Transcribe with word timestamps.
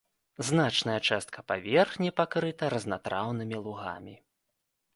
Значная 0.47 0.95
частка 1.09 1.39
паверхні 1.51 2.09
пакрыта 2.21 2.71
разнатраўнымі 2.77 3.63
лугамі. 3.69 4.15